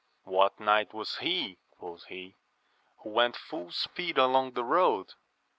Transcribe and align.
What 0.23 0.59
knight 0.59 0.95
was 0.95 1.17
he, 1.17 1.59
quoth 1.77 2.05
he, 2.05 2.35
who 3.03 3.11
went 3.11 3.35
full 3.37 3.69
speed 3.71 4.17
along 4.17 4.53
the 4.53 4.63
road 4.63 5.13